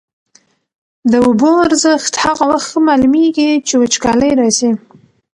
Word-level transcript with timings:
د 1.11 1.13
اوبو 1.25 1.51
ارزښت 1.67 2.13
هغه 2.23 2.43
وخت 2.51 2.67
ښه 2.71 2.79
معلومېږي 2.89 3.49
چي 3.67 3.73
وچکالي 3.77 4.29
راسي. 4.39 4.71